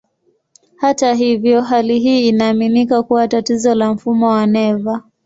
[0.75, 5.03] Hata hivyo, hali hii inaaminika kuwa tatizo la mfumo wa neva.